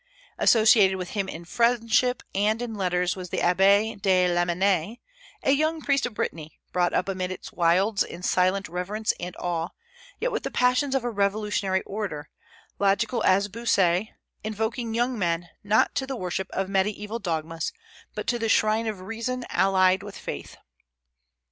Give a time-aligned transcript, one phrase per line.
[0.39, 4.97] Associated with him in friendship and in letters was the Abbé de Lamennais,
[5.43, 9.69] a young priest of Brittany, brought up amid its wilds in silent reverence and awe,
[10.19, 12.31] yet with the passions of a revolutionary orator,
[12.79, 14.07] logical as Bossuet,
[14.43, 17.71] invoking young men, not to the worship of mediaeval dogmas,
[18.15, 20.57] but to the shrine of reason allied with faith.